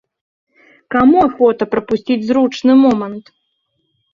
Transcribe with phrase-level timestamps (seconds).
[0.95, 3.25] Каму ахвота прапусціць зручны момант?